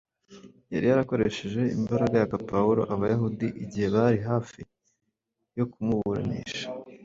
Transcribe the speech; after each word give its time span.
yari 0.73 0.85
yarakoresheje 0.87 1.61
imbaraga 1.77 2.13
yaka 2.21 2.37
Pawulo 2.49 2.81
Abayahudi 2.93 3.47
igihe 3.63 3.87
bari 3.95 4.19
hafi 4.29 4.59
yo 5.57 5.65
kumuburanisha 5.71 6.65